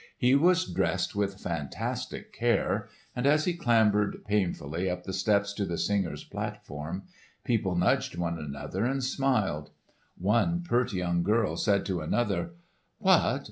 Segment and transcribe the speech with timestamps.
[0.17, 5.63] He was dressed with fantastic care, and as he clambered painfully up the steps to
[5.63, 7.03] the singer's platform,
[7.43, 9.69] people nudged one another and smiled.
[10.17, 12.55] One pert young girl said to another,
[12.97, 13.39] "What!